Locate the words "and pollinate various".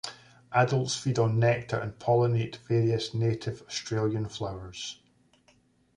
1.77-3.13